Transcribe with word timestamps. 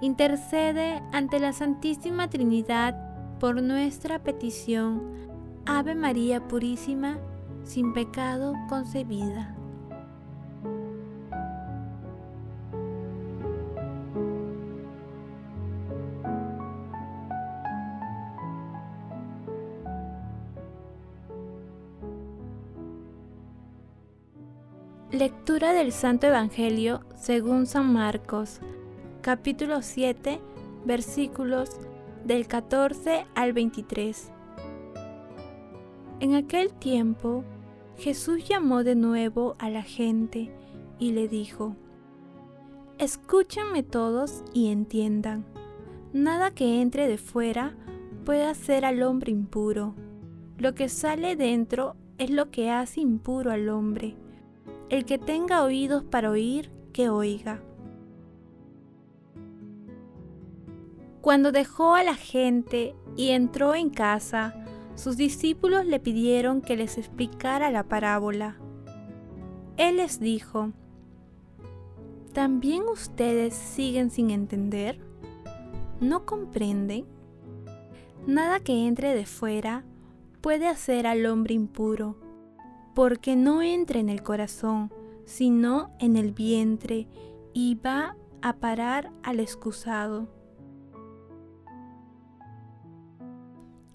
intercede 0.00 1.02
ante 1.12 1.38
la 1.38 1.52
Santísima 1.52 2.28
Trinidad 2.28 2.94
por 3.38 3.62
nuestra 3.62 4.22
petición. 4.22 5.02
Ave 5.66 5.94
María 5.94 6.46
Purísima, 6.46 7.18
sin 7.64 7.92
pecado 7.92 8.54
concebida. 8.68 9.56
Lectura 25.10 25.72
del 25.72 25.92
Santo 25.92 26.26
Evangelio 26.26 27.00
según 27.14 27.66
San 27.66 27.92
Marcos, 27.92 28.60
capítulo 29.26 29.82
7, 29.82 30.38
versículos 30.84 31.68
del 32.24 32.46
14 32.46 33.26
al 33.34 33.52
23. 33.52 34.30
En 36.20 36.36
aquel 36.36 36.72
tiempo, 36.72 37.42
Jesús 37.96 38.48
llamó 38.48 38.84
de 38.84 38.94
nuevo 38.94 39.56
a 39.58 39.68
la 39.68 39.82
gente 39.82 40.54
y 41.00 41.10
le 41.10 41.26
dijo, 41.26 41.74
Escúchenme 42.98 43.82
todos 43.82 44.44
y 44.52 44.68
entiendan, 44.70 45.44
nada 46.12 46.52
que 46.52 46.80
entre 46.80 47.08
de 47.08 47.18
fuera 47.18 47.74
puede 48.24 48.44
hacer 48.44 48.84
al 48.84 49.02
hombre 49.02 49.32
impuro. 49.32 49.96
Lo 50.56 50.76
que 50.76 50.88
sale 50.88 51.34
dentro 51.34 51.96
es 52.18 52.30
lo 52.30 52.52
que 52.52 52.70
hace 52.70 53.00
impuro 53.00 53.50
al 53.50 53.70
hombre 53.70 54.14
el 54.88 55.04
que 55.04 55.18
tenga 55.18 55.64
oídos 55.64 56.04
para 56.04 56.30
oír, 56.30 56.70
que 56.92 57.08
oiga. 57.08 57.60
Cuando 61.26 61.50
dejó 61.50 61.96
a 61.96 62.04
la 62.04 62.14
gente 62.14 62.94
y 63.16 63.30
entró 63.30 63.74
en 63.74 63.90
casa, 63.90 64.54
sus 64.94 65.16
discípulos 65.16 65.84
le 65.84 65.98
pidieron 65.98 66.60
que 66.60 66.76
les 66.76 66.98
explicara 66.98 67.72
la 67.72 67.82
parábola. 67.82 68.58
Él 69.76 69.96
les 69.96 70.20
dijo, 70.20 70.70
¿también 72.32 72.84
ustedes 72.84 73.54
siguen 73.54 74.12
sin 74.12 74.30
entender? 74.30 75.00
¿No 76.00 76.24
comprenden? 76.26 77.06
Nada 78.28 78.60
que 78.60 78.86
entre 78.86 79.12
de 79.12 79.26
fuera 79.26 79.84
puede 80.40 80.68
hacer 80.68 81.08
al 81.08 81.26
hombre 81.26 81.54
impuro 81.54 82.16
porque 82.94 83.34
no 83.34 83.62
entra 83.62 83.98
en 83.98 84.10
el 84.10 84.22
corazón, 84.22 84.92
sino 85.24 85.90
en 85.98 86.14
el 86.14 86.30
vientre 86.30 87.08
y 87.52 87.74
va 87.74 88.16
a 88.42 88.52
parar 88.58 89.10
al 89.24 89.40
excusado. 89.40 90.35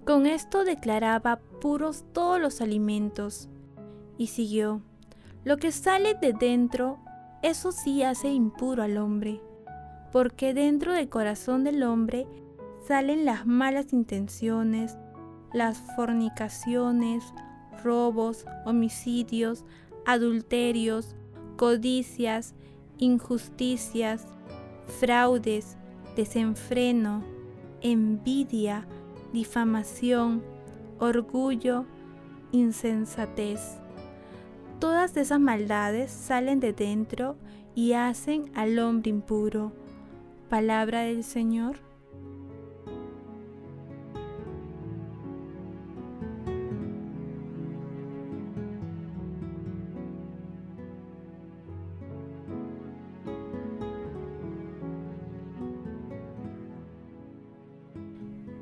Con 0.06 0.26
esto 0.26 0.64
declaraba 0.64 1.40
puros 1.62 2.04
todos 2.12 2.40
los 2.40 2.62
alimentos. 2.62 3.50
Y 4.18 4.28
siguió, 4.28 4.82
lo 5.44 5.58
que 5.58 5.72
sale 5.72 6.16
de 6.16 6.34
dentro, 6.34 7.00
eso 7.42 7.72
sí 7.72 8.04
hace 8.04 8.30
impuro 8.30 8.84
al 8.84 8.98
hombre, 8.98 9.42
porque 10.12 10.54
dentro 10.54 10.94
del 10.94 11.10
corazón 11.10 11.64
del 11.64 11.82
hombre 11.84 12.28
salen 12.88 13.26
las 13.26 13.46
malas 13.46 13.94
intenciones, 13.94 14.98
las 15.54 15.80
fornicaciones, 15.96 17.24
robos, 17.84 18.46
homicidios, 18.66 19.66
adulterios, 20.06 21.16
codicias, 21.58 22.54
injusticias, 22.98 24.28
fraudes, 25.00 25.78
desenfreno, 26.16 27.24
envidia, 27.82 28.88
difamación, 29.34 30.44
orgullo, 31.00 31.86
insensatez. 32.52 33.80
Todas 34.80 35.16
esas 35.18 35.40
maldades 35.40 36.12
salen 36.12 36.60
de 36.60 36.74
dentro 36.74 37.36
y 37.76 37.94
hacen 37.94 38.52
al 38.56 38.80
hombre 38.80 39.10
impuro. 39.10 39.72
Palabra 40.50 41.02
del 41.02 41.24
Señor. 41.24 41.91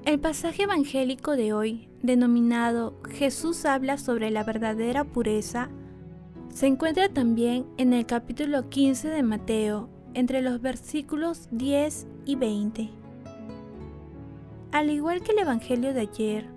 El 0.09 0.19
pasaje 0.19 0.63
evangélico 0.63 1.35
de 1.35 1.53
hoy, 1.53 1.87
denominado 2.01 2.99
Jesús 3.11 3.63
habla 3.65 3.99
sobre 3.99 4.31
la 4.31 4.43
verdadera 4.43 5.03
pureza, 5.03 5.69
se 6.51 6.65
encuentra 6.65 7.09
también 7.09 7.67
en 7.77 7.93
el 7.93 8.07
capítulo 8.07 8.69
15 8.69 9.07
de 9.07 9.21
Mateo, 9.21 9.87
entre 10.15 10.41
los 10.41 10.61
versículos 10.61 11.47
10 11.51 12.07
y 12.25 12.35
20. 12.37 12.89
Al 14.71 14.89
igual 14.89 15.21
que 15.21 15.33
el 15.33 15.37
Evangelio 15.37 15.93
de 15.93 16.01
ayer, 16.01 16.47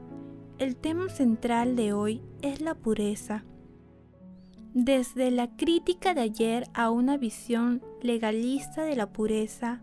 el 0.57 0.75
tema 0.75 1.11
central 1.11 1.77
de 1.77 1.93
hoy 1.93 2.23
es 2.41 2.63
la 2.63 2.75
pureza. 2.75 3.45
Desde 4.73 5.31
la 5.31 5.55
crítica 5.59 6.15
de 6.15 6.23
ayer 6.23 6.71
a 6.73 6.89
una 6.89 7.19
visión 7.19 7.83
legalista 8.01 8.83
de 8.83 8.97
la 8.97 9.13
pureza, 9.13 9.83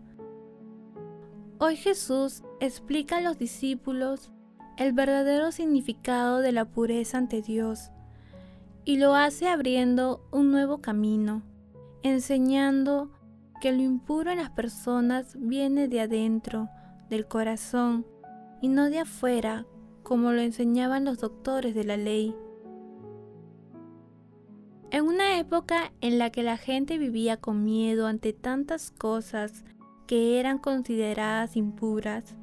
Hoy 1.62 1.76
Jesús 1.76 2.42
explica 2.58 3.18
a 3.18 3.20
los 3.20 3.36
discípulos 3.36 4.30
el 4.78 4.94
verdadero 4.94 5.52
significado 5.52 6.38
de 6.38 6.52
la 6.52 6.64
pureza 6.64 7.18
ante 7.18 7.42
Dios 7.42 7.90
y 8.86 8.96
lo 8.96 9.14
hace 9.14 9.46
abriendo 9.46 10.26
un 10.32 10.50
nuevo 10.52 10.78
camino, 10.78 11.42
enseñando 12.02 13.10
que 13.60 13.72
lo 13.72 13.82
impuro 13.82 14.30
en 14.30 14.38
las 14.38 14.48
personas 14.48 15.36
viene 15.38 15.86
de 15.86 16.00
adentro, 16.00 16.70
del 17.10 17.28
corazón, 17.28 18.06
y 18.62 18.68
no 18.68 18.88
de 18.88 19.00
afuera, 19.00 19.66
como 20.02 20.32
lo 20.32 20.40
enseñaban 20.40 21.04
los 21.04 21.18
doctores 21.18 21.74
de 21.74 21.84
la 21.84 21.98
ley. 21.98 22.34
En 24.90 25.04
una 25.04 25.38
época 25.38 25.92
en 26.00 26.18
la 26.18 26.30
que 26.30 26.42
la 26.42 26.56
gente 26.56 26.96
vivía 26.96 27.36
con 27.36 27.64
miedo 27.64 28.06
ante 28.06 28.32
tantas 28.32 28.90
cosas 28.90 29.62
que 30.10 30.40
eran 30.40 30.58
consideradas 30.58 31.56
impuras. 31.56 32.34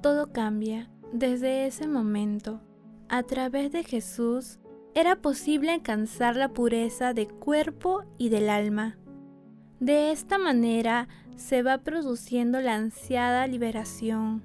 Todo 0.00 0.32
cambia 0.32 0.88
desde 1.12 1.66
ese 1.66 1.86
momento. 1.86 2.62
A 3.10 3.22
través 3.22 3.70
de 3.70 3.84
Jesús 3.84 4.58
era 4.94 5.16
posible 5.16 5.72
alcanzar 5.72 6.36
la 6.36 6.48
pureza 6.48 7.12
de 7.12 7.28
cuerpo 7.28 8.04
y 8.16 8.30
del 8.30 8.48
alma. 8.48 8.96
De 9.78 10.10
esta 10.10 10.38
manera 10.38 11.06
se 11.36 11.62
va 11.62 11.76
produciendo 11.76 12.60
la 12.60 12.76
ansiada 12.76 13.46
liberación. 13.46 14.42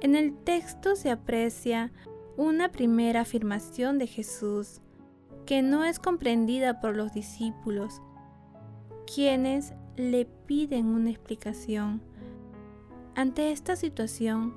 En 0.00 0.16
el 0.16 0.36
texto 0.36 0.96
se 0.96 1.12
aprecia 1.12 1.92
una 2.36 2.72
primera 2.72 3.20
afirmación 3.20 3.98
de 3.98 4.08
Jesús 4.08 4.80
que 5.46 5.62
no 5.62 5.84
es 5.84 6.00
comprendida 6.00 6.80
por 6.80 6.96
los 6.96 7.12
discípulos 7.12 8.02
quienes 9.12 9.72
le 9.96 10.24
piden 10.24 10.86
una 10.86 11.10
explicación. 11.10 12.02
Ante 13.14 13.52
esta 13.52 13.76
situación, 13.76 14.54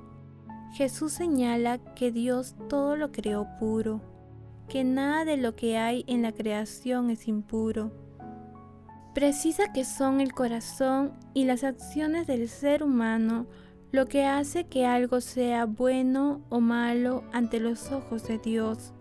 Jesús 0.72 1.12
señala 1.12 1.78
que 1.94 2.10
Dios 2.10 2.54
todo 2.68 2.96
lo 2.96 3.12
creó 3.12 3.46
puro, 3.58 4.00
que 4.68 4.84
nada 4.84 5.24
de 5.24 5.36
lo 5.36 5.54
que 5.56 5.78
hay 5.78 6.04
en 6.06 6.22
la 6.22 6.32
creación 6.32 7.10
es 7.10 7.28
impuro. 7.28 7.92
Precisa 9.14 9.72
que 9.72 9.84
son 9.84 10.20
el 10.20 10.32
corazón 10.32 11.12
y 11.34 11.44
las 11.44 11.64
acciones 11.64 12.26
del 12.26 12.48
ser 12.48 12.82
humano 12.82 13.46
lo 13.90 14.06
que 14.06 14.26
hace 14.26 14.66
que 14.66 14.84
algo 14.84 15.20
sea 15.20 15.64
bueno 15.64 16.42
o 16.50 16.60
malo 16.60 17.24
ante 17.32 17.58
los 17.58 17.90
ojos 17.90 18.28
de 18.28 18.38
Dios. 18.38 18.92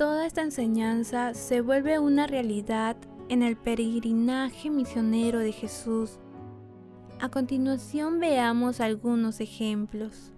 Toda 0.00 0.24
esta 0.24 0.40
enseñanza 0.40 1.34
se 1.34 1.60
vuelve 1.60 1.98
una 1.98 2.26
realidad 2.26 2.96
en 3.28 3.42
el 3.42 3.54
peregrinaje 3.54 4.70
misionero 4.70 5.40
de 5.40 5.52
Jesús. 5.52 6.18
A 7.20 7.28
continuación 7.28 8.18
veamos 8.18 8.80
algunos 8.80 9.40
ejemplos. 9.40 10.32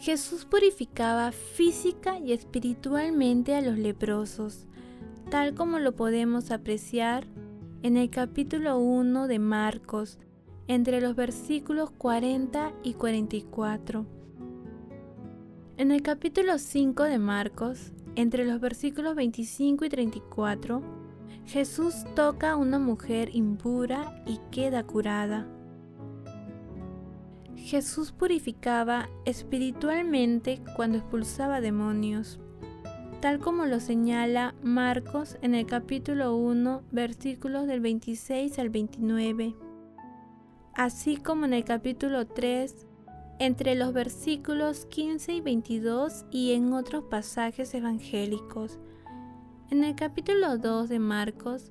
Jesús 0.00 0.46
purificaba 0.46 1.32
física 1.32 2.18
y 2.18 2.32
espiritualmente 2.32 3.56
a 3.56 3.60
los 3.60 3.76
leprosos, 3.76 4.66
tal 5.28 5.54
como 5.54 5.80
lo 5.80 5.94
podemos 5.94 6.50
apreciar 6.50 7.26
en 7.82 7.98
el 7.98 8.08
capítulo 8.08 8.78
1 8.78 9.26
de 9.26 9.38
Marcos, 9.38 10.18
entre 10.66 11.02
los 11.02 11.14
versículos 11.14 11.90
40 11.90 12.72
y 12.82 12.94
44. 12.94 14.21
En 15.82 15.90
el 15.90 16.00
capítulo 16.00 16.58
5 16.58 17.02
de 17.02 17.18
Marcos, 17.18 17.90
entre 18.14 18.44
los 18.44 18.60
versículos 18.60 19.16
25 19.16 19.84
y 19.84 19.88
34, 19.88 20.80
Jesús 21.44 22.04
toca 22.14 22.52
a 22.52 22.56
una 22.56 22.78
mujer 22.78 23.30
impura 23.32 24.22
y 24.24 24.38
queda 24.52 24.84
curada. 24.84 25.48
Jesús 27.56 28.12
purificaba 28.12 29.08
espiritualmente 29.24 30.62
cuando 30.76 30.98
expulsaba 30.98 31.60
demonios, 31.60 32.38
tal 33.18 33.40
como 33.40 33.66
lo 33.66 33.80
señala 33.80 34.54
Marcos 34.62 35.36
en 35.42 35.56
el 35.56 35.66
capítulo 35.66 36.36
1, 36.36 36.84
versículos 36.92 37.66
del 37.66 37.80
26 37.80 38.56
al 38.60 38.70
29, 38.70 39.56
así 40.74 41.16
como 41.16 41.44
en 41.44 41.54
el 41.54 41.64
capítulo 41.64 42.28
3, 42.28 42.86
entre 43.38 43.74
los 43.74 43.92
versículos 43.92 44.86
15 44.86 45.34
y 45.34 45.40
22 45.40 46.24
y 46.30 46.52
en 46.52 46.72
otros 46.72 47.04
pasajes 47.04 47.74
evangélicos. 47.74 48.78
En 49.70 49.84
el 49.84 49.94
capítulo 49.94 50.58
2 50.58 50.88
de 50.88 50.98
Marcos, 50.98 51.70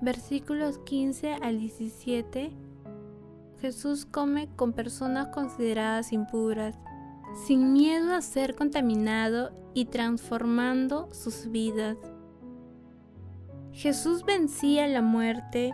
versículos 0.00 0.78
15 0.78 1.34
al 1.34 1.58
17, 1.58 2.52
Jesús 3.60 4.04
come 4.04 4.48
con 4.56 4.72
personas 4.72 5.28
consideradas 5.28 6.12
impuras, 6.12 6.78
sin 7.46 7.72
miedo 7.72 8.14
a 8.14 8.20
ser 8.20 8.54
contaminado 8.54 9.52
y 9.74 9.86
transformando 9.86 11.08
sus 11.12 11.50
vidas. 11.50 11.96
Jesús 13.72 14.24
vencía 14.24 14.86
la 14.86 15.02
muerte, 15.02 15.72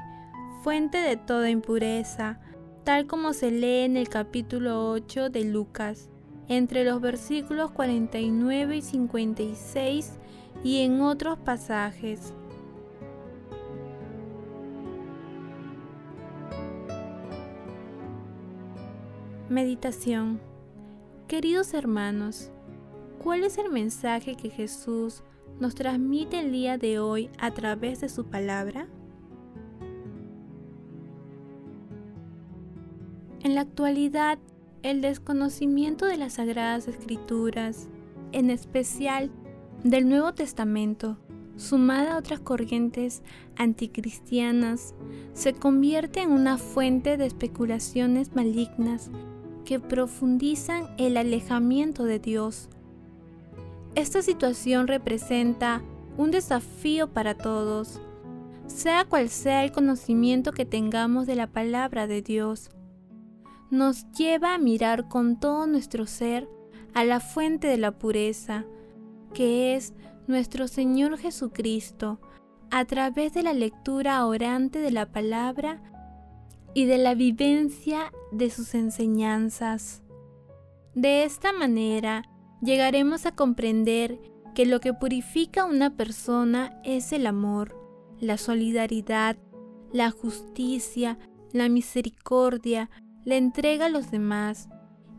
fuente 0.63 0.99
de 0.99 1.17
toda 1.17 1.51
impureza, 1.51 2.41
tal 2.85 3.07
como 3.07 3.33
se 3.33 3.51
lee 3.51 3.85
en 3.85 3.97
el 3.97 4.09
capítulo 4.09 4.91
8 4.91 5.31
de 5.31 5.45
Lucas, 5.45 6.09
entre 6.49 6.85
los 6.85 7.01
versículos 7.01 7.71
49 7.71 8.77
y 8.77 8.83
56 8.83 10.19
y 10.65 10.83
en 10.83 11.01
otros 11.01 11.39
pasajes. 11.39 12.35
Meditación 19.49 20.41
Queridos 21.29 21.75
hermanos, 21.75 22.51
¿cuál 23.23 23.45
es 23.45 23.59
el 23.59 23.71
mensaje 23.71 24.35
que 24.35 24.51
Jesús 24.51 25.23
nos 25.61 25.75
transmite 25.75 26.41
el 26.41 26.51
día 26.51 26.79
de 26.79 26.99
hoy 26.99 27.31
a 27.39 27.53
través 27.53 28.01
de 28.01 28.09
su 28.09 28.27
palabra? 28.27 28.89
En 33.53 33.57
la 33.57 33.63
actualidad, 33.63 34.39
el 34.83 35.03
desconocimiento 35.03 36.07
de 36.07 36.17
las 36.17 36.33
sagradas 36.33 36.89
escrituras, 36.89 37.87
en 38.33 38.49
especial 38.49 39.31
del 39.85 40.09
Nuevo 40.09 40.33
Testamento, 40.33 41.19
sumada 41.57 42.15
a 42.15 42.19
otras 42.19 42.41
corrientes 42.41 43.23
anticristianas, 43.57 44.95
se 45.35 45.53
convierte 45.53 46.23
en 46.23 46.31
una 46.33 46.57
fuente 46.57 47.19
de 47.19 47.27
especulaciones 47.27 48.35
malignas 48.35 49.11
que 49.67 49.79
profundizan 49.79 50.89
el 50.97 51.19
alejamiento 51.19 52.05
de 52.05 52.21
Dios. 52.21 52.71
Esta 53.95 54.23
situación 54.23 54.89
representa 54.89 55.83
un 56.17 56.31
desafío 56.31 57.13
para 57.13 57.37
todos, 57.37 58.01
sea 58.67 59.05
cual 59.05 59.29
sea 59.29 59.63
el 59.63 59.73
conocimiento 59.73 60.53
que 60.53 60.65
tengamos 60.65 61.27
de 61.27 61.35
la 61.35 61.49
palabra 61.49 62.07
de 62.07 62.23
Dios. 62.23 62.71
Nos 63.73 64.05
lleva 64.13 64.53
a 64.53 64.59
mirar 64.59 65.09
con 65.09 65.41
todo 65.41 65.67
nuestro 65.67 66.05
ser 66.05 66.47
a 66.93 67.05
la 67.05 67.21
fuente 67.21 67.69
de 67.69 67.79
la 67.79 67.93
pureza, 67.93 68.67
que 69.33 69.75
es 69.75 69.95
nuestro 70.27 70.69
Señor 70.69 71.17
Jesucristo, 71.17 72.21
a 72.71 72.85
través 72.85 73.33
de 73.33 73.43
la 73.43 73.55
lectura 73.55 74.27
orante 74.27 74.79
de 74.81 74.91
la 74.91 75.11
palabra 75.11 75.81
y 76.75 76.85
de 76.85 76.99
la 76.99 77.15
vivencia 77.15 78.13
de 78.31 78.51
sus 78.51 78.75
enseñanzas. 78.75 80.03
De 80.95 81.25
esta 81.25 81.55
manera 81.55 82.25
llegaremos 82.61 83.25
a 83.25 83.35
comprender 83.35 84.21
que 84.55 84.67
lo 84.67 84.81
que 84.81 84.93
purifica 84.93 85.63
a 85.63 85.65
una 85.65 85.97
persona 85.97 86.79
es 86.85 87.11
el 87.15 87.27
amor, 87.27 87.75
la 88.21 88.37
solidaridad, 88.37 89.39
la 89.95 90.11
justicia, 90.11 91.19
la 91.53 91.71
misericordia, 91.71 92.91
la 93.25 93.37
entrega 93.37 93.87
a 93.87 93.89
los 93.89 94.11
demás 94.11 94.69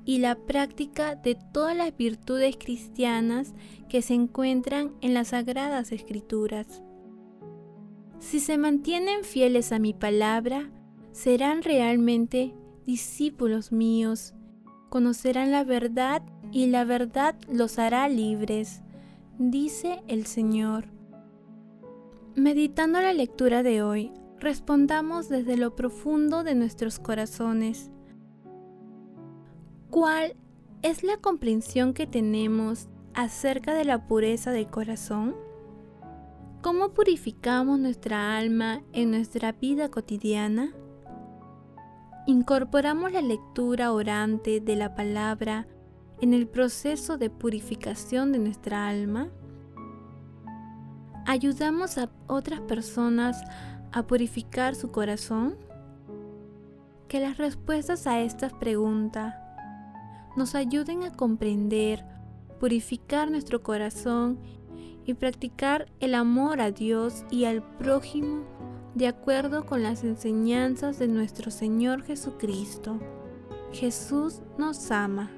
y 0.06 0.20
la 0.20 0.36
práctica 0.36 1.16
de 1.16 1.38
todas 1.54 1.76
las 1.76 1.96
virtudes 1.96 2.58
cristianas 2.58 3.54
que 3.90 4.02
se 4.02 4.14
encuentran 4.14 4.94
en 5.02 5.14
las 5.14 5.30
sagradas 5.30 5.92
escrituras. 5.92 6.84
Si 8.20 8.40
se 8.40 8.58
mantienen 8.58 9.24
fieles 9.24 9.72
a 9.72 9.80
mi 9.80 9.94
palabra, 9.94 10.72
serán 11.12 11.62
realmente 11.62 12.54
discípulos 12.86 13.72
míos, 13.72 14.34
conocerán 14.90 15.52
la 15.52 15.64
verdad 15.64 16.24
y 16.52 16.68
la 16.68 16.86
verdad 16.86 17.36
los 17.50 17.80
hará 17.80 18.08
libres, 18.08 18.82
dice 19.38 20.04
el 20.08 20.26
Señor. 20.26 20.86
Meditando 22.36 23.00
la 23.00 23.14
lectura 23.14 23.64
de 23.64 23.84
hoy, 23.84 24.12
respondamos 24.40 25.30
desde 25.30 25.56
lo 25.56 25.76
profundo 25.76 26.44
de 26.44 26.56
nuestros 26.56 27.00
corazones. 27.00 27.92
¿Cuál 29.94 30.36
es 30.82 31.04
la 31.04 31.18
comprensión 31.18 31.94
que 31.94 32.08
tenemos 32.08 32.88
acerca 33.14 33.76
de 33.76 33.86
la 33.86 34.08
pureza 34.08 34.50
del 34.50 34.66
corazón? 34.66 35.36
¿Cómo 36.64 36.96
purificamos 36.96 37.78
nuestra 37.78 38.36
alma 38.36 38.82
en 38.92 39.12
nuestra 39.12 39.52
vida 39.52 39.92
cotidiana? 39.92 40.74
incorporamos 42.26 43.12
la 43.12 43.22
lectura 43.22 43.94
orante 43.94 44.60
de 44.62 44.76
la 44.76 44.96
palabra 44.96 45.68
en 46.22 46.34
el 46.34 46.48
proceso 46.48 47.20
de 47.20 47.30
purificación 47.30 48.32
de 48.32 48.40
nuestra 48.40 48.88
alma? 48.88 49.30
¿Ayudamos 51.28 52.00
a 52.00 52.10
otras 52.26 52.62
personas 52.62 53.44
a 53.92 54.08
purificar 54.08 54.74
su 54.74 54.90
corazón? 54.90 55.56
Que 57.08 57.20
las 57.20 57.38
respuestas 57.38 58.08
a 58.08 58.22
estas 58.22 58.54
preguntas 58.54 59.43
nos 60.36 60.56
ayuden 60.56 61.04
a 61.04 61.12
comprender, 61.12 62.04
purificar 62.60 63.30
nuestro 63.30 63.62
corazón 63.64 64.40
y 65.06 65.14
practicar 65.14 65.92
el 66.00 66.16
amor 66.16 66.62
a 66.62 66.72
Dios 66.72 67.26
y 67.30 67.46
al 67.46 67.62
prójimo 67.78 68.44
de 68.96 69.08
acuerdo 69.08 69.66
con 69.66 69.84
las 69.84 70.04
enseñanzas 70.04 71.00
de 71.00 71.08
nuestro 71.08 71.52
Señor 71.52 72.04
Jesucristo. 72.04 73.00
Jesús 73.72 74.42
nos 74.58 74.92
ama. 74.92 75.32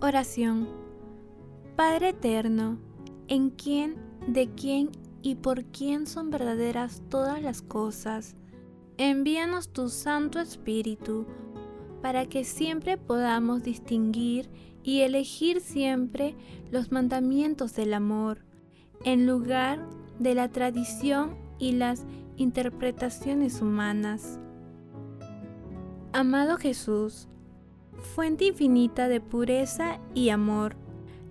Oración. 0.00 0.68
Padre 1.76 2.10
eterno, 2.10 2.78
en 3.26 3.50
quién, 3.50 3.96
de 4.26 4.48
quién 4.54 4.90
y 5.22 5.36
por 5.36 5.64
quién 5.64 6.06
son 6.06 6.30
verdaderas 6.30 7.02
todas 7.08 7.42
las 7.42 7.62
cosas, 7.62 8.36
envíanos 8.96 9.68
tu 9.68 9.88
Santo 9.88 10.38
Espíritu 10.38 11.26
para 12.02 12.26
que 12.26 12.44
siempre 12.44 12.98
podamos 12.98 13.62
distinguir 13.62 14.50
y 14.82 15.00
elegir 15.00 15.60
siempre 15.60 16.36
los 16.70 16.92
mandamientos 16.92 17.74
del 17.74 17.94
amor, 17.94 18.44
en 19.04 19.26
lugar 19.26 19.88
de 20.18 20.34
la 20.34 20.48
tradición 20.50 21.36
y 21.58 21.72
las 21.72 22.04
interpretaciones 22.36 23.62
humanas. 23.62 24.38
Amado 26.12 26.58
Jesús, 26.58 27.28
fuente 28.14 28.46
infinita 28.46 29.08
de 29.08 29.20
pureza 29.20 29.98
y 30.14 30.28
amor, 30.28 30.76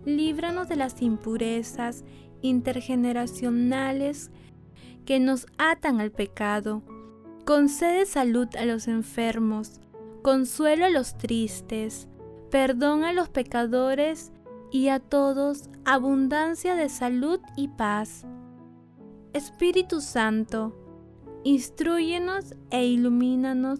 líbranos 0.05 0.67
de 0.67 0.75
las 0.75 1.01
impurezas 1.01 2.03
intergeneracionales 2.43 4.29
que 5.05 5.19
nos 5.19 5.47
atan 5.57 5.99
al 5.99 6.11
pecado. 6.11 6.83
Concede 7.45 8.05
salud 8.05 8.47
a 8.55 8.65
los 8.65 8.87
enfermos, 8.87 9.81
consuelo 10.21 10.85
a 10.85 10.89
los 10.89 11.17
tristes, 11.17 12.07
perdón 12.51 13.03
a 13.03 13.13
los 13.13 13.29
pecadores 13.29 14.31
y 14.71 14.89
a 14.89 14.99
todos 14.99 15.69
abundancia 15.85 16.75
de 16.75 16.89
salud 16.89 17.39
y 17.57 17.69
paz. 17.69 18.25
Espíritu 19.33 19.99
Santo, 19.99 20.77
instruyenos 21.43 22.53
e 22.69 22.85
ilumínanos 22.85 23.79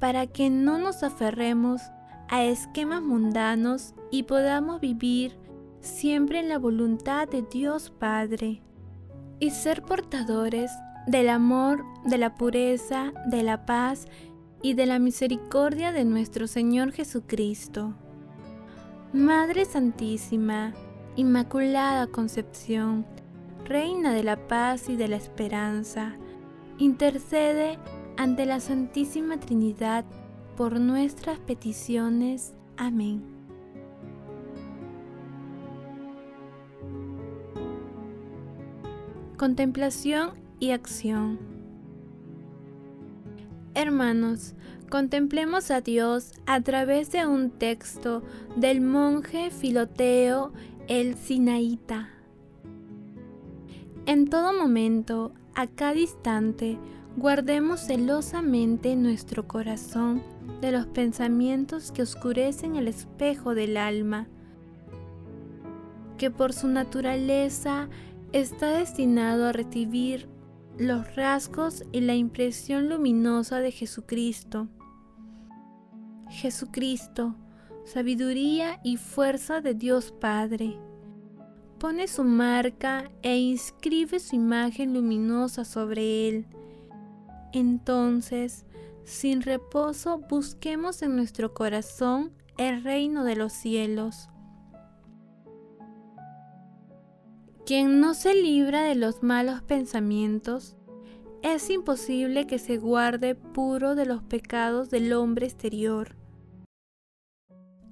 para 0.00 0.26
que 0.26 0.50
no 0.50 0.78
nos 0.78 1.02
aferremos 1.02 1.82
a 2.28 2.44
esquemas 2.44 3.02
mundanos 3.02 3.94
y 4.10 4.24
podamos 4.24 4.80
vivir 4.80 5.36
siempre 5.84 6.40
en 6.40 6.48
la 6.48 6.58
voluntad 6.58 7.28
de 7.28 7.42
Dios 7.42 7.90
Padre 7.90 8.62
y 9.38 9.50
ser 9.50 9.82
portadores 9.82 10.70
del 11.06 11.28
amor, 11.28 11.84
de 12.04 12.18
la 12.18 12.34
pureza, 12.34 13.12
de 13.26 13.42
la 13.42 13.66
paz 13.66 14.06
y 14.62 14.74
de 14.74 14.86
la 14.86 14.98
misericordia 14.98 15.92
de 15.92 16.04
nuestro 16.04 16.46
Señor 16.46 16.92
Jesucristo. 16.92 17.94
Madre 19.12 19.64
Santísima, 19.64 20.72
Inmaculada 21.16 22.06
Concepción, 22.06 23.06
Reina 23.64 24.12
de 24.12 24.24
la 24.24 24.48
paz 24.48 24.88
y 24.88 24.96
de 24.96 25.08
la 25.08 25.16
esperanza, 25.16 26.16
intercede 26.78 27.78
ante 28.16 28.46
la 28.46 28.60
Santísima 28.60 29.38
Trinidad 29.38 30.04
por 30.56 30.80
nuestras 30.80 31.38
peticiones. 31.38 32.54
Amén. 32.76 33.33
Contemplación 39.44 40.30
y 40.58 40.70
acción. 40.70 41.38
Hermanos, 43.74 44.54
contemplemos 44.88 45.70
a 45.70 45.82
Dios 45.82 46.32
a 46.46 46.62
través 46.62 47.12
de 47.12 47.26
un 47.26 47.50
texto 47.50 48.22
del 48.56 48.80
monje 48.80 49.50
Filoteo 49.50 50.50
el 50.88 51.16
Sinaíta. 51.16 52.08
En 54.06 54.30
todo 54.30 54.54
momento, 54.54 55.34
a 55.54 55.66
cada 55.66 55.98
instante, 55.98 56.78
guardemos 57.18 57.80
celosamente 57.80 58.96
nuestro 58.96 59.46
corazón 59.46 60.22
de 60.62 60.72
los 60.72 60.86
pensamientos 60.86 61.92
que 61.92 62.00
oscurecen 62.00 62.76
el 62.76 62.88
espejo 62.88 63.54
del 63.54 63.76
alma, 63.76 64.26
que 66.16 66.30
por 66.30 66.54
su 66.54 66.66
naturaleza 66.68 67.90
está 68.34 68.78
destinado 68.78 69.46
a 69.46 69.52
recibir 69.52 70.28
los 70.76 71.14
rasgos 71.14 71.84
y 71.92 72.00
la 72.00 72.16
impresión 72.16 72.88
luminosa 72.88 73.60
de 73.60 73.70
Jesucristo. 73.70 74.66
Jesucristo, 76.30 77.36
sabiduría 77.84 78.80
y 78.82 78.96
fuerza 78.96 79.60
de 79.60 79.74
Dios 79.74 80.12
Padre. 80.20 80.76
Pone 81.78 82.08
su 82.08 82.24
marca 82.24 83.08
e 83.22 83.38
inscribe 83.38 84.18
su 84.18 84.34
imagen 84.34 84.94
luminosa 84.94 85.64
sobre 85.64 86.28
él. 86.28 86.46
Entonces, 87.52 88.66
sin 89.04 89.42
reposo, 89.42 90.18
busquemos 90.28 91.02
en 91.02 91.14
nuestro 91.14 91.54
corazón 91.54 92.32
el 92.58 92.82
reino 92.82 93.22
de 93.22 93.36
los 93.36 93.52
cielos. 93.52 94.28
Quien 97.66 97.98
no 97.98 98.12
se 98.12 98.34
libra 98.34 98.82
de 98.82 98.94
los 98.94 99.22
malos 99.22 99.62
pensamientos, 99.62 100.76
es 101.42 101.70
imposible 101.70 102.46
que 102.46 102.58
se 102.58 102.76
guarde 102.76 103.34
puro 103.34 103.94
de 103.94 104.04
los 104.04 104.22
pecados 104.22 104.90
del 104.90 105.14
hombre 105.14 105.46
exterior. 105.46 106.14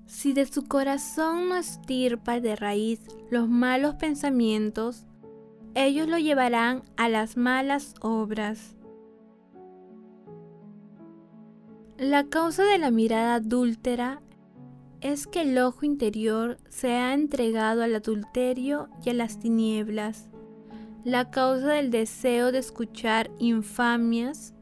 Si 0.05 0.35
de 0.35 0.45
su 0.45 0.65
corazón 0.65 1.49
no 1.49 1.57
estirpa 1.57 2.39
de 2.39 2.55
raíz 2.55 3.01
los 3.31 3.49
malos 3.49 3.95
pensamientos, 3.95 5.07
ellos 5.75 6.07
lo 6.07 6.19
llevarán 6.19 6.83
a 6.99 7.09
las 7.09 7.39
malas 7.39 7.95
obras. 8.03 8.77
La 11.97 12.25
causa 12.25 12.63
de 12.65 12.77
la 12.77 12.91
mirada 12.91 13.37
adúltera 13.37 14.21
es 15.03 15.27
que 15.27 15.43
el 15.43 15.59
ojo 15.59 15.85
interior 15.85 16.59
se 16.69 16.93
ha 16.93 17.13
entregado 17.13 17.83
al 17.83 17.95
adulterio 17.97 18.89
y 19.05 19.11
a 19.11 19.15
las 19.15 19.41
tinieblas. 19.41 20.31
La 21.05 21.31
causa 21.31 21.73
del 21.73 21.91
deseo 21.91 22.53
de 22.53 22.59
escuchar 22.59 23.31
infamias 23.39 24.55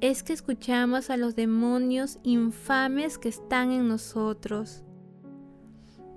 es 0.00 0.24
que 0.24 0.32
escuchamos 0.32 1.08
a 1.08 1.16
los 1.16 1.36
demonios 1.36 2.18
infames 2.24 3.16
que 3.16 3.28
están 3.28 3.70
en 3.70 3.86
nosotros. 3.86 4.82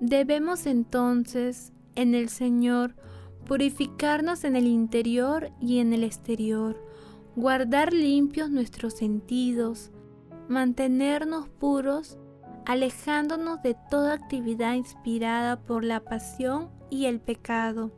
Debemos 0.00 0.66
entonces 0.66 1.72
en 1.94 2.16
el 2.16 2.30
Señor 2.30 2.96
purificarnos 3.46 4.42
en 4.42 4.56
el 4.56 4.66
interior 4.66 5.52
y 5.60 5.78
en 5.78 5.92
el 5.92 6.02
exterior, 6.02 6.84
guardar 7.36 7.92
limpios 7.92 8.50
nuestros 8.50 8.94
sentidos, 8.94 9.92
mantenernos 10.48 11.48
puros 11.48 12.18
alejándonos 12.66 13.62
de 13.62 13.76
toda 13.90 14.14
actividad 14.14 14.74
inspirada 14.74 15.60
por 15.60 15.84
la 15.84 16.00
pasión 16.00 16.70
y 16.90 17.06
el 17.06 17.20
pecado. 17.20 17.92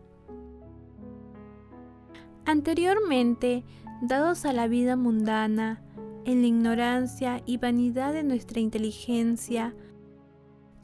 Anteriormente, 2.44 3.64
dados 4.02 4.44
a 4.44 4.52
la 4.52 4.68
vida 4.68 4.96
mundana, 4.96 5.82
en 6.24 6.42
la 6.42 6.48
ignorancia 6.48 7.42
y 7.46 7.58
vanidad 7.58 8.12
de 8.12 8.24
nuestra 8.24 8.60
inteligencia, 8.60 9.74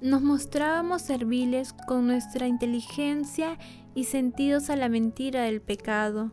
nos 0.00 0.22
mostrábamos 0.22 1.02
serviles 1.02 1.72
con 1.86 2.06
nuestra 2.06 2.46
inteligencia 2.46 3.58
y 3.94 4.04
sentidos 4.04 4.70
a 4.70 4.76
la 4.76 4.88
mentira 4.88 5.42
del 5.42 5.60
pecado. 5.60 6.32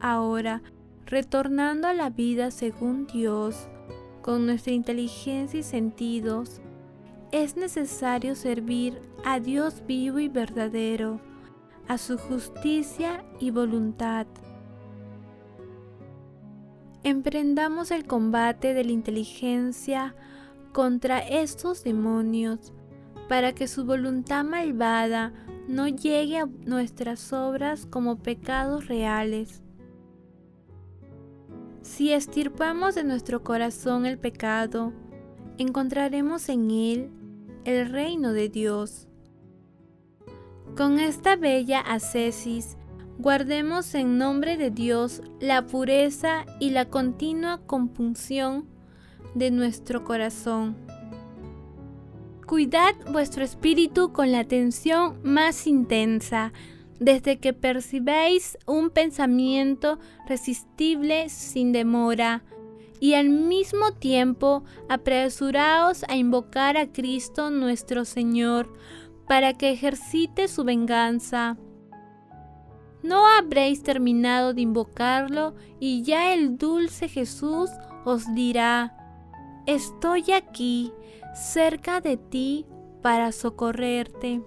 Ahora, 0.00 0.62
retornando 1.06 1.88
a 1.88 1.94
la 1.94 2.10
vida 2.10 2.50
según 2.50 3.06
Dios, 3.06 3.68
con 4.22 4.46
nuestra 4.46 4.72
inteligencia 4.72 5.60
y 5.60 5.62
sentidos, 5.62 6.60
es 7.34 7.56
necesario 7.56 8.36
servir 8.36 9.02
a 9.24 9.40
Dios 9.40 9.82
vivo 9.88 10.20
y 10.20 10.28
verdadero, 10.28 11.20
a 11.88 11.98
su 11.98 12.16
justicia 12.16 13.24
y 13.40 13.50
voluntad. 13.50 14.28
Emprendamos 17.02 17.90
el 17.90 18.06
combate 18.06 18.72
de 18.72 18.84
la 18.84 18.92
inteligencia 18.92 20.14
contra 20.72 21.18
estos 21.18 21.82
demonios, 21.82 22.72
para 23.28 23.52
que 23.52 23.66
su 23.66 23.84
voluntad 23.84 24.44
malvada 24.44 25.32
no 25.66 25.88
llegue 25.88 26.38
a 26.38 26.46
nuestras 26.66 27.32
obras 27.32 27.84
como 27.84 28.22
pecados 28.22 28.86
reales. 28.86 29.60
Si 31.82 32.12
estirpamos 32.12 32.94
de 32.94 33.02
nuestro 33.02 33.42
corazón 33.42 34.06
el 34.06 34.18
pecado, 34.18 34.92
encontraremos 35.58 36.48
en 36.48 36.70
él 36.70 37.10
el 37.64 37.90
reino 37.90 38.32
de 38.32 38.48
Dios. 38.48 39.08
Con 40.76 40.98
esta 40.98 41.36
bella 41.36 41.80
ascesis, 41.80 42.76
guardemos 43.18 43.94
en 43.94 44.18
nombre 44.18 44.56
de 44.56 44.70
Dios 44.70 45.22
la 45.40 45.66
pureza 45.66 46.46
y 46.60 46.70
la 46.70 46.86
continua 46.86 47.60
compunción 47.66 48.66
de 49.34 49.50
nuestro 49.50 50.04
corazón. 50.04 50.76
Cuidad 52.46 52.94
vuestro 53.10 53.42
espíritu 53.44 54.12
con 54.12 54.30
la 54.30 54.40
atención 54.40 55.18
más 55.22 55.66
intensa, 55.66 56.52
desde 57.00 57.38
que 57.38 57.52
percibéis 57.52 58.58
un 58.66 58.90
pensamiento 58.90 59.98
resistible 60.28 61.28
sin 61.28 61.72
demora, 61.72 62.42
y 63.00 63.14
al 63.14 63.28
mismo 63.28 63.92
tiempo 63.92 64.64
apresuraos 64.88 66.04
a 66.08 66.16
invocar 66.16 66.76
a 66.76 66.92
Cristo 66.92 67.50
nuestro 67.50 68.04
Señor 68.04 68.72
para 69.26 69.54
que 69.54 69.70
ejercite 69.70 70.48
su 70.48 70.64
venganza. 70.64 71.56
No 73.02 73.26
habréis 73.26 73.82
terminado 73.82 74.54
de 74.54 74.62
invocarlo 74.62 75.54
y 75.78 76.02
ya 76.02 76.32
el 76.32 76.56
dulce 76.56 77.08
Jesús 77.08 77.70
os 78.04 78.32
dirá, 78.34 78.96
estoy 79.66 80.32
aquí, 80.32 80.92
cerca 81.34 82.00
de 82.00 82.16
ti, 82.16 82.66
para 83.02 83.32
socorrerte. 83.32 84.42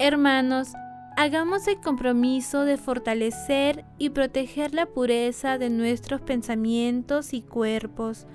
Hermanos, 0.00 0.72
hagamos 1.16 1.68
el 1.68 1.80
compromiso 1.80 2.64
de 2.64 2.76
fortalecer 2.76 3.84
y 3.98 4.10
proteger 4.10 4.74
la 4.74 4.86
pureza 4.86 5.58
de 5.58 5.70
nuestros 5.70 6.20
pensamientos 6.20 7.32
y 7.34 7.42
cuerpos, 7.42 8.26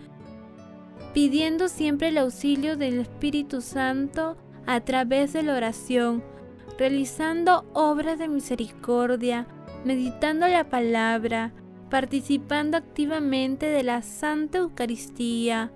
pidiendo 1.14 1.68
siempre 1.68 2.10
el 2.10 2.18
auxilio 2.18 2.78
del 2.78 3.00
Espíritu 3.00 3.62
Santo 3.62 4.38
a 4.66 4.82
través 4.82 5.34
de 5.34 5.44
la 5.44 5.56
oración, 5.56 6.24
realizando 6.78 7.66
obras 7.74 8.20
de 8.20 8.28
misericordia, 8.28 9.48
meditando 9.84 10.48
la 10.48 10.70
palabra, 10.70 11.54
participando 11.90 12.78
activamente 12.78 13.66
de 13.66 13.84
la 13.84 14.02
Santa 14.02 14.60
Eucaristía, 14.60 15.72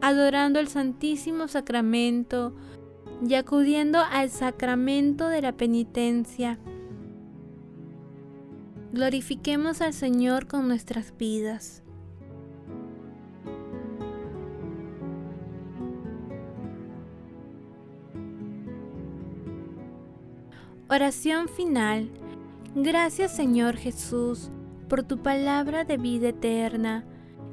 adorando 0.00 0.60
el 0.60 0.68
Santísimo 0.68 1.48
Sacramento 1.48 2.54
y 3.26 3.34
acudiendo 3.34 4.00
al 4.00 4.30
sacramento 4.30 5.28
de 5.28 5.42
la 5.42 5.52
penitencia. 5.52 6.58
Glorifiquemos 8.92 9.80
al 9.80 9.92
Señor 9.92 10.46
con 10.46 10.68
nuestras 10.68 11.16
vidas. 11.16 11.82
Oración 20.90 21.48
final. 21.48 22.08
Gracias 22.74 23.36
Señor 23.36 23.76
Jesús 23.76 24.50
por 24.88 25.02
tu 25.02 25.18
palabra 25.18 25.84
de 25.84 25.98
vida 25.98 26.30
eterna. 26.30 27.04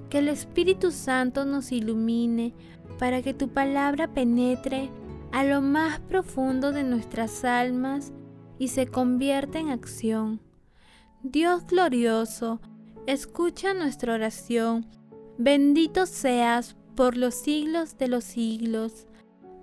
Que 0.10 0.20
el 0.20 0.30
Espíritu 0.30 0.92
Santo 0.92 1.44
nos 1.44 1.72
ilumine 1.74 2.54
para 2.98 3.22
que 3.22 3.34
tu 3.34 3.50
palabra 3.50 4.08
penetre 4.08 4.90
a 5.36 5.44
lo 5.44 5.62
más 5.62 6.00
profundo 6.00 6.72
de 6.72 6.86
nuestras 6.86 7.44
almas 7.44 8.14
y 8.58 8.70
se 8.70 8.88
convierta 8.88 9.60
en 9.60 9.68
acción. 9.68 10.40
Dios 11.24 11.68
glorioso, 11.68 12.62
escucha 13.06 13.74
nuestra 13.74 14.14
oración. 14.14 14.88
Bendito 15.38 16.06
seas 16.06 16.78
por 16.96 17.18
los 17.18 17.36
siglos 17.36 17.98
de 17.98 18.08
los 18.08 18.24
siglos. 18.24 19.08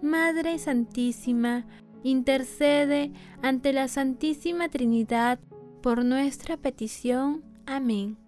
Madre 0.02 0.58
Santísima, 0.58 1.64
intercede 2.02 3.10
ante 3.40 3.72
la 3.72 3.88
Santísima 3.88 4.68
Trinidad 4.68 5.40
por 5.80 6.04
nuestra 6.04 6.58
petición. 6.58 7.44
Amén. 7.64 8.21